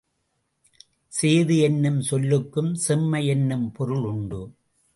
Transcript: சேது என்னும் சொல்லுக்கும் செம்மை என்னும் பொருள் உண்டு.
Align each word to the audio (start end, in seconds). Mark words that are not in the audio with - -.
சேது 1.11 1.59
என்னும் 1.59 2.01
சொல்லுக்கும் 2.01 2.73
செம்மை 2.73 3.27
என்னும் 3.27 3.71
பொருள் 3.71 4.03
உண்டு. 4.03 4.41